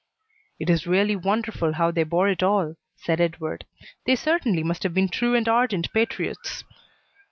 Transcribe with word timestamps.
"It 0.59 0.67
is 0.67 0.87
really 0.87 1.15
wonderful 1.15 1.73
how 1.73 1.91
they 1.91 2.01
bore 2.03 2.27
it 2.27 2.41
all," 2.41 2.75
said 2.95 3.21
Edward. 3.21 3.65
"They 4.07 4.15
certainly 4.15 4.63
must 4.63 4.81
have 4.81 4.95
been 4.95 5.09
true 5.09 5.35
and 5.35 5.47
ardent 5.47 5.93
patriots." 5.93 6.63